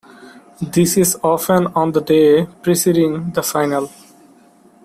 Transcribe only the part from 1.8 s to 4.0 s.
the day preceding the final.